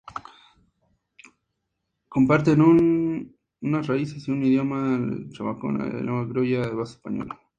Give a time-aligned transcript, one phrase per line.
[2.09, 2.59] Comparten
[3.61, 7.39] unas raíces y un idioma, el chabacano, una lengua criolla de base española.